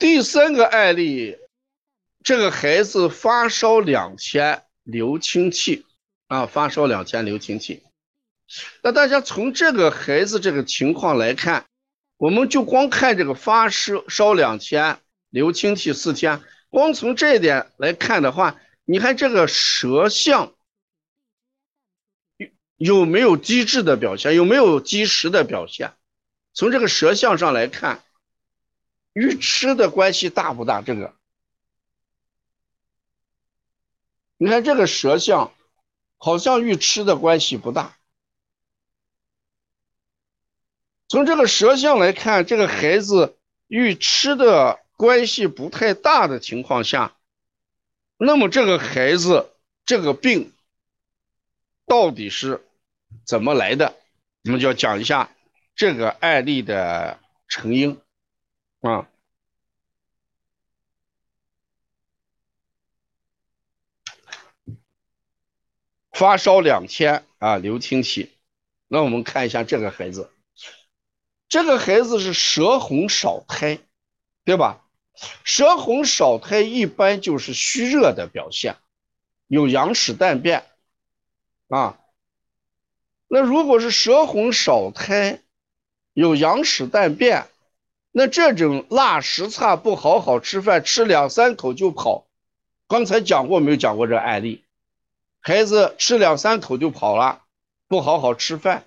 [0.00, 1.36] 第三个案例，
[2.24, 5.84] 这个孩子发烧两天，流清涕
[6.26, 7.82] 啊，发烧两天，流清涕。
[8.82, 11.66] 那大家从这个孩子这个情况来看，
[12.16, 16.40] 我们就光看这个发烧烧两天，流清涕四天，
[16.70, 20.54] 光从这一点来看的话，你看这个舌象
[22.38, 22.48] 有
[22.78, 25.92] 有没有积滞的表现，有没有积食的表现？
[26.54, 28.02] 从这个舌象上来看，
[29.12, 30.82] 与吃的关系大不大？
[30.82, 31.14] 这个，
[34.36, 35.52] 你看这个舌象，
[36.16, 37.96] 好像与吃的关系不大。
[41.08, 47.16] 从这个舌象来看，这个孩子与吃的关系不太大的情况下，
[48.16, 49.50] 那么这个孩子
[49.84, 50.52] 这个病
[51.86, 52.64] 到底是
[53.24, 53.96] 怎么来的？
[54.44, 55.34] 我们就要讲一下
[55.74, 57.18] 这个案例的
[57.48, 58.00] 成因
[58.80, 59.08] 啊。
[66.12, 68.30] 发烧两天啊，流清涕。
[68.88, 70.30] 那我们看一下这个孩子。
[71.48, 73.80] 这个孩子是舌红少苔，
[74.44, 74.84] 对吧？
[75.44, 78.76] 舌红少苔一般就是虚热的表现，
[79.48, 80.64] 有阳屎淡便
[81.68, 81.98] 啊。
[83.26, 85.42] 那如果是舌红少苔，
[86.14, 87.49] 有阳屎淡便，
[88.12, 92.26] 那这种辣食差不好好吃饭，吃两三口就跑。
[92.88, 93.76] 刚才讲过没有？
[93.76, 94.64] 讲过这案例，
[95.40, 97.42] 孩子吃两三口就跑了，
[97.86, 98.84] 不好好吃饭，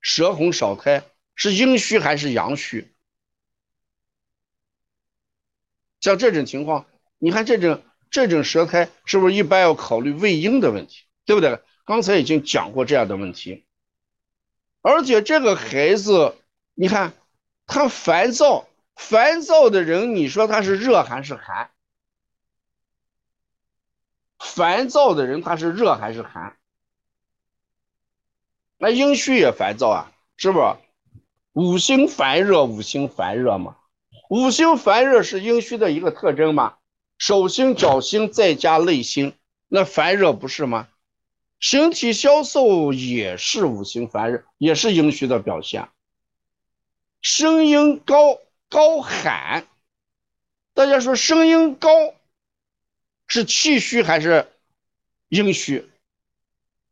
[0.00, 1.04] 舌红少苔。
[1.36, 2.92] 是阴虚还是阳虚？
[6.00, 6.84] 像这种情况，
[7.18, 11.60] 你看这种这种舌苔是不是一般要考虑胃阴的问题，对不对？
[11.86, 13.64] 刚才已经讲过这样的问题。
[14.82, 16.34] 而且这个孩子，
[16.74, 17.14] 你看
[17.70, 21.70] 他烦躁，烦躁的人，你说他是热还是寒？
[24.38, 26.56] 烦躁的人他是热还是寒？
[28.76, 30.74] 那阴虚也烦躁啊，是不是？
[31.52, 33.76] 五行烦热，五行烦热嘛，
[34.28, 36.74] 五行烦热是阴虚的一个特征嘛。
[37.18, 39.34] 手心、脚心再加内心，
[39.68, 40.88] 那烦热不是吗？
[41.60, 45.88] 形体消瘦也是五行烦热，也是阴虚的表现。
[47.22, 49.66] 声音高高喊，
[50.74, 51.90] 大家说声音高
[53.26, 54.50] 是气虚还是
[55.28, 55.90] 阴虚？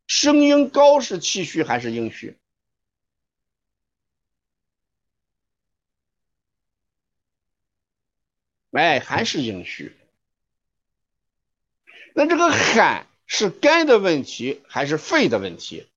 [0.07, 2.35] 声音高是气虚还是阴虚？
[8.71, 9.95] 哎，还是阴虚。
[12.13, 15.87] 那这个喊是肝的问题还是肺的问题？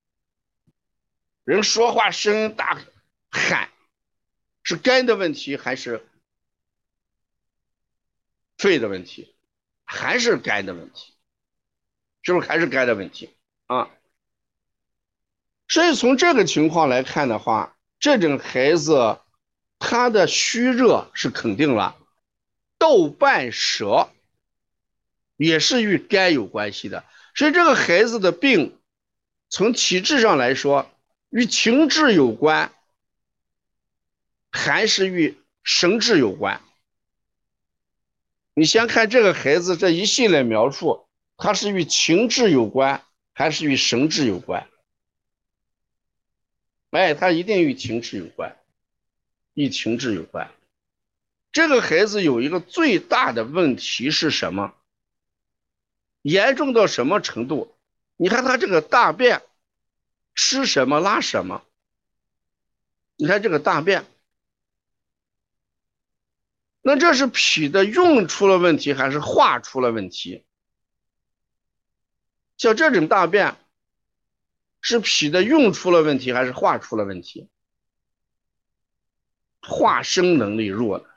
[1.43, 2.81] 人说话声音大
[3.29, 3.69] 喊，
[4.63, 6.05] 是肝的问题还是
[8.57, 9.33] 肺的问题？
[9.83, 11.13] 还是肝的问题？
[12.21, 13.29] 是不是还是肝的问题
[13.67, 13.89] 啊？
[15.67, 19.19] 所以从这个情况来看的话，这种孩子
[19.79, 21.97] 他的虚热是肯定了。
[22.77, 24.09] 豆瓣舌
[25.35, 27.03] 也是与肝有关系的，
[27.33, 28.79] 所以这个孩子的病
[29.49, 30.89] 从体质上来说
[31.29, 32.73] 与情志有关，
[34.53, 36.61] 还是与神志有关。
[38.53, 43.03] 你先看这个孩子这一系列描述，他是与情志有关，
[43.33, 44.69] 还是与神志有关？
[46.91, 48.55] 哎，他一定与情志有关，
[49.55, 50.51] 与情志有关。
[51.51, 54.75] 这个孩子有一个最大的问题是什么？
[56.21, 57.75] 严重到什么程度？
[58.17, 59.41] 你看他这个大便，
[60.35, 61.63] 吃什么拉什么。
[63.15, 64.05] 你看这个大便，
[66.85, 70.43] 那这是脾的运出了问题，还是化出了问题？
[72.57, 73.55] 像这种大便，
[74.81, 77.47] 是脾的运出了问题，还是化出了问题？
[79.61, 81.09] 化生能力弱了。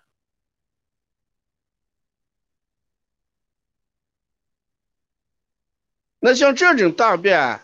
[6.21, 7.61] 那像这种大便，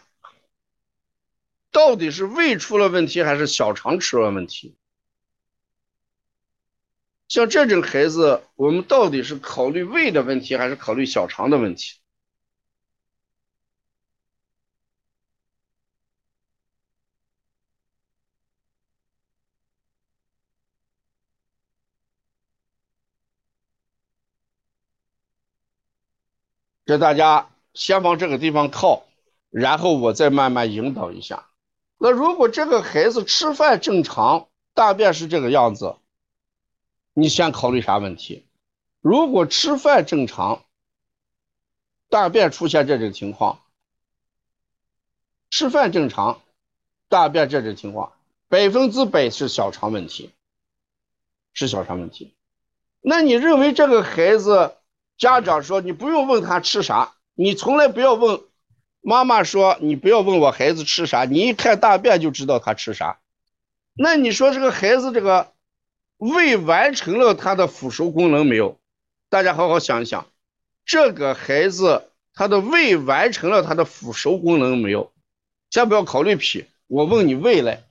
[1.71, 4.77] 到底是胃出了问题还是小肠出了问题？
[7.33, 11.95] 像这种孩子，我们到底是考虑胃的问题还是考虑小肠的问题？
[26.85, 27.49] 这大家。
[27.73, 29.07] 先往这个地方靠，
[29.49, 31.49] 然后我再慢慢引导一下。
[31.97, 35.97] 那如果这个孩子吃饭正常，大便是这个样子，
[37.15, 38.47] 你先考虑啥问题？
[39.01, 40.65] 如果吃饭正常，
[42.09, 43.61] 大便出现这种情况，
[45.51, 46.41] 吃饭正常，
[47.09, 48.13] 大便这种情况，
[48.49, 50.31] 百分之百是小肠问题，
[51.53, 52.35] 是小肠问题。
[53.01, 54.77] 那你认为这个孩子，
[55.19, 58.41] 家长说你不用问他吃啥，你从来不要问。
[59.05, 63.19] 妈妈说你不要问我孩子吃啥，你一看大便就知道他吃啥。
[63.95, 65.52] 那你说这个孩子这个
[66.23, 68.79] 胃完成了他的腐熟功能没有？
[69.29, 70.29] 大家好好想一想，
[70.85, 75.13] 这个孩子他的胃完成了他的腐熟功能没有？
[75.71, 77.83] 先不要考虑脾，我问你胃来。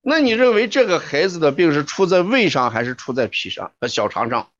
[0.00, 4.50] 那你认为这个孩子的病是出在胃上还是出在脾上呃小肠上？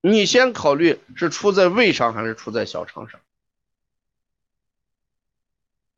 [0.00, 3.20] 你先考虑是出在胃上还是出在小肠上？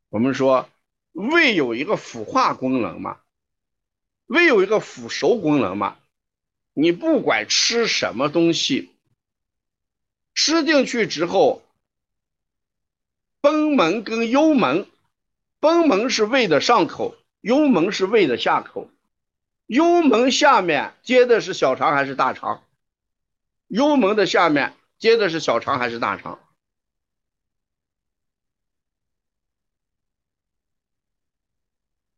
[0.08, 0.68] 我们说
[1.12, 3.18] 胃有一个腐化功能嘛，
[4.26, 5.96] 胃有一个腐熟功能嘛。
[6.74, 8.90] 你不管吃什么东西，
[10.34, 11.62] 吃进去之后，
[13.40, 14.86] 贲门跟幽门，
[15.60, 17.16] 贲门是胃的上口。
[17.42, 18.88] 幽门是胃的下口，
[19.66, 22.62] 幽门下面接的是小肠还是大肠？
[23.66, 26.38] 幽门的下面接的是小肠还是大肠？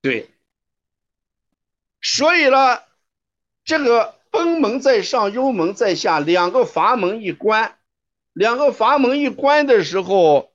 [0.03, 0.34] 对，
[2.05, 2.79] 所以呢，
[3.65, 7.77] 这个贲门在上，幽门在下，两个阀门一关，
[8.33, 10.53] 两个阀门一关的时候，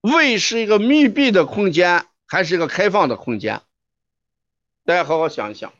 [0.00, 2.04] 胃是一个密闭的空间。
[2.28, 3.62] 还是一个开放的空间，
[4.84, 5.72] 大家好好想一想。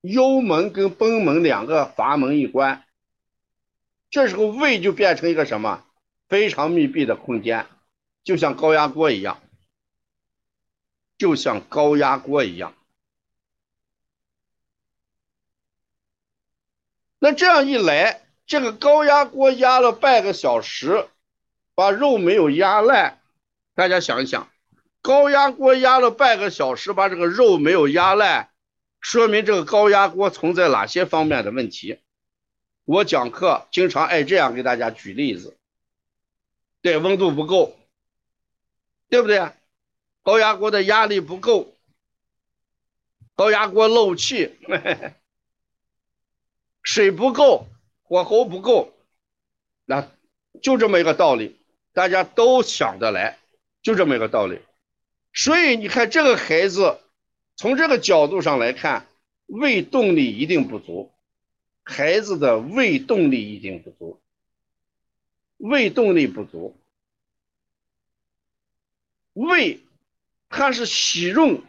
[0.00, 2.82] 幽门跟贲门两个阀门一关，
[4.08, 5.84] 这时候胃就变成一个什么
[6.30, 7.66] 非常密闭的空间，
[8.24, 9.38] 就像高压锅一样，
[11.18, 12.74] 就像高压锅一样。
[17.18, 21.08] 那这样一来，这个高压锅压了半个小时，
[21.74, 23.20] 把肉没有压烂。
[23.74, 24.48] 大家想一想，
[25.00, 28.50] 高压锅压了半个小时，把这个肉没有压烂，
[29.00, 31.98] 说明这个高压锅存在哪些方面的问题？
[32.84, 35.56] 我讲课经常爱这样给大家举例子，
[36.82, 37.76] 对，温度不够，
[39.08, 39.50] 对不对？
[40.26, 41.72] 高压锅的压力不够，
[43.36, 44.58] 高压锅漏气，
[46.82, 47.68] 水不够，
[48.02, 48.92] 火候不够，
[49.84, 50.10] 那
[50.60, 51.54] 就这么一个道理，
[51.92, 53.38] 大家都想得来。
[53.82, 54.58] 就这么一个道理，
[55.32, 56.98] 所以你看这个孩子，
[57.54, 59.06] 从这个角度上来看，
[59.46, 61.12] 胃动力一定不足，
[61.84, 64.20] 孩子的胃动力一定不足，
[65.56, 66.76] 胃动力不足，
[69.32, 69.85] 胃
[70.56, 71.62] 它是喜润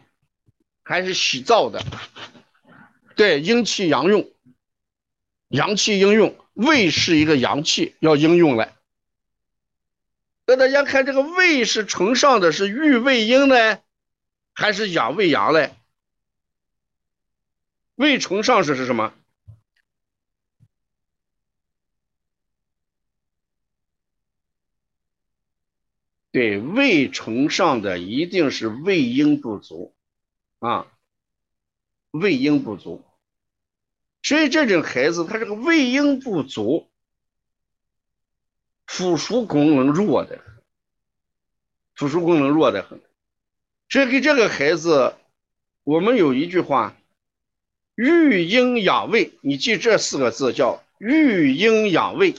[0.82, 1.84] 还是喜燥的？
[3.16, 4.30] 对，阴气阳用，
[5.48, 8.74] 阳气应用，胃是一个阳气，要应用来。
[10.46, 13.78] 那大家看这个胃是承上的，是育胃阴呢，
[14.54, 15.74] 还是养胃阳嘞？
[17.94, 19.12] 胃承上是是什么？
[26.30, 29.94] 对，胃承上的一定是胃阴不足
[30.58, 30.86] 啊，
[32.10, 33.04] 胃阴不足。
[34.22, 36.88] 所以这种孩子他这个胃阴不足。
[38.90, 40.42] 腐熟功能弱的，
[41.94, 43.02] 腐熟功能弱的很，
[43.90, 45.14] 所以给这个孩子，
[45.84, 46.96] 我们有一句话，
[47.94, 52.34] 育阴养胃，你记这四个字叫育阴养胃，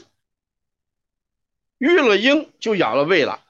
[1.78, 3.46] 育了阴就养了胃了，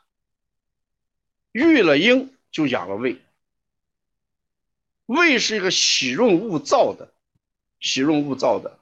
[1.51, 3.17] 育了阴就养了胃，
[5.05, 7.11] 胃是一个喜润勿燥的，
[7.79, 8.77] 喜润勿燥的。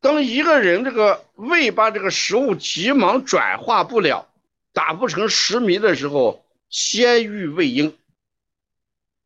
[0.00, 4.28] 当一个人这个胃把这个食物急忙转化不了，
[4.72, 7.96] 打不成食糜的时候，先育胃阴，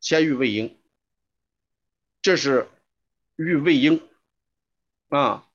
[0.01, 0.77] 先育胃阴，
[2.23, 2.69] 这是
[3.37, 4.03] 育胃阴
[5.11, 5.47] 啊。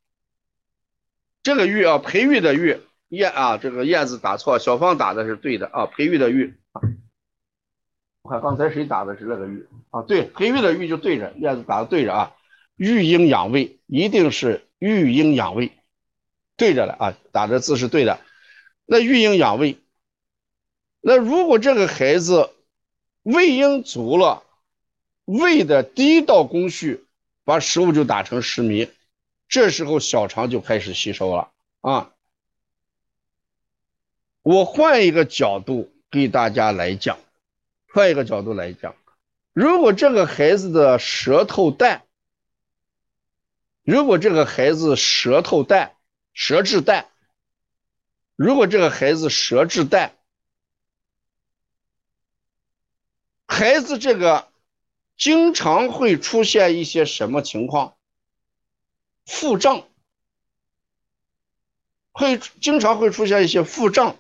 [1.42, 6.54] 这个育啊，培育的育，燕啊，这个燕字打错，小芳打的是对的啊，培育的育。
[8.30, 10.04] 我看刚才谁打的是那个玉啊？
[10.04, 12.36] 对，培育的玉就对着，燕子打的对着啊。
[12.76, 14.68] 育婴养胃一定是。
[14.78, 15.74] 育婴养胃，
[16.56, 18.22] 对着了啊，打的字是对的。
[18.86, 19.78] 那育婴养胃，
[21.02, 22.52] 那如果这个孩子
[23.24, 24.44] 胃阴足了，
[25.26, 27.04] 胃的第一道工序
[27.44, 28.90] 把食物就打成食糜，
[29.50, 31.50] 这时候小肠就开始吸收了
[31.82, 32.12] 啊。
[34.44, 37.18] 我换一个角度给大家来讲，
[37.92, 38.96] 换一个角度来讲，
[39.54, 42.04] 如果这个孩子的舌头淡，
[43.84, 45.96] 如果这个孩子舌头淡，
[46.34, 47.10] 舌质淡，
[48.36, 50.16] 如果这个孩子舌质淡，
[53.48, 54.48] 孩子这个
[55.18, 57.98] 经常会出现一些什么情况？
[59.26, 59.88] 腹胀，
[62.12, 64.20] 会经常会出现一些腹胀，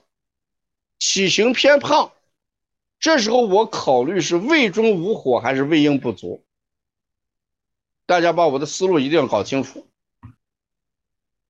[0.97, 2.11] 体型偏胖。
[2.99, 6.43] 这时候我考虑是胃中无火还是胃阴不足？
[8.05, 9.87] 大家把我的思路一定要搞清楚。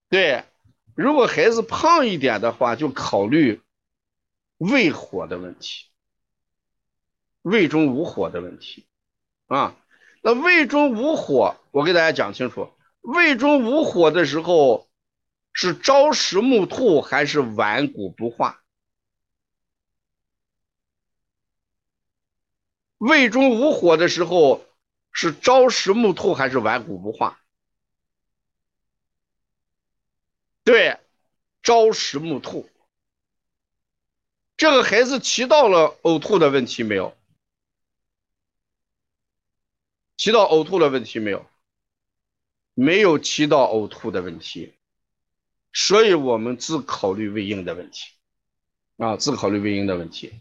[0.10, 0.44] 对，
[0.96, 3.62] 如果孩子胖一点的话，就考虑
[4.58, 5.86] 胃火的问题，
[7.42, 8.88] 胃中无火的问题
[9.48, 9.76] 啊。
[10.22, 12.70] 那胃中无火，我给大家讲清楚，
[13.02, 14.90] 胃中无火的时候
[15.54, 18.62] 是朝食暮吐还是顽固不化？
[23.00, 24.64] 胃中无火的时候
[25.12, 27.42] 是朝食暮吐还是顽固不化？
[30.64, 31.00] 对，
[31.64, 32.70] 朝食暮吐。
[34.56, 37.18] 这个孩子提到了呕吐的问题没有？
[40.18, 41.46] 提到呕吐的问题没有？
[42.74, 44.74] 没有提到呕吐的问题，
[45.74, 48.12] 所以我们只考虑胃阴的问题
[48.98, 50.40] 啊，只考虑胃阴的问题。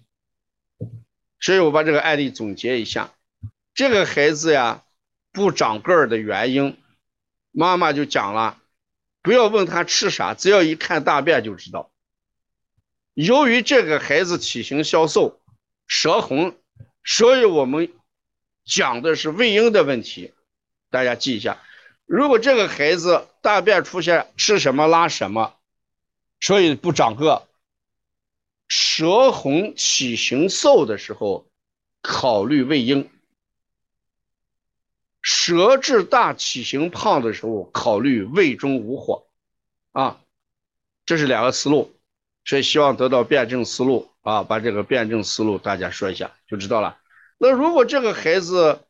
[1.40, 3.12] 所以我把这个案例总结一下，
[3.74, 4.82] 这个孩子呀
[5.32, 6.76] 不长个儿的原因，
[7.52, 8.58] 妈妈就讲了，
[9.22, 11.90] 不要问他吃啥，只要一看大便就知道。
[13.14, 15.40] 由于这个孩子体型消瘦，
[15.86, 16.56] 舌红，
[17.02, 17.92] 所以我们
[18.64, 20.32] 讲的是胃阴的问题，
[20.90, 21.60] 大家记一下。
[22.06, 25.54] 如果这个孩子大便出现吃什么拉什么，
[26.40, 27.47] 所以不长个。
[28.68, 31.46] 舌红体型瘦的时候，
[32.02, 33.04] 考虑胃阴；
[35.22, 39.26] 舌质大体型胖的时候，考虑胃中无火。
[39.92, 40.20] 啊，
[41.06, 41.96] 这是两个思路，
[42.44, 46.98] 所以希望得到辩证思路啊，把这个辩证思路大家说一下就知道了。
[47.38, 48.84] 那如果这个孩子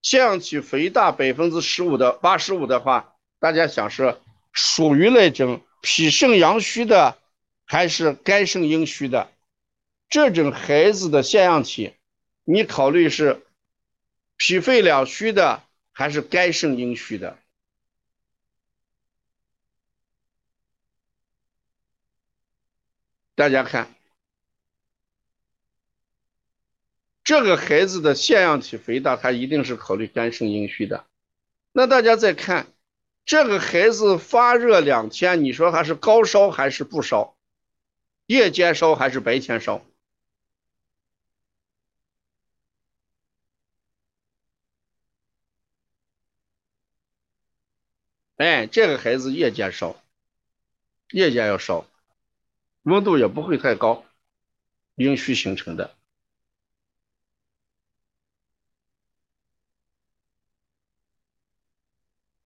[0.00, 4.16] 腺样体肥大百分之十五的八十五的话，大家想是
[4.52, 7.18] 属于那种脾肾阳虚的。
[7.70, 9.30] 还是肝肾阴虚的
[10.08, 11.92] 这种孩子的腺样体，
[12.44, 13.46] 你考虑是
[14.36, 17.38] 脾肺两虚的，还是肝肾阴虚的？
[23.34, 23.94] 大家看，
[27.22, 31.04] 这个孩子的腺样体肥大，他一定是考虑肝肾阴虚的。
[31.72, 32.72] 那大家再看，
[33.26, 37.37] 这个孩子发热两天，你说他是高烧还是不烧？
[38.28, 39.82] 夜间烧还是白天烧？
[48.36, 49.96] 哎，这个孩子夜间烧，
[51.10, 51.86] 夜间要烧，
[52.82, 54.04] 温度也不会太高，
[54.96, 55.97] 阴虚形成的。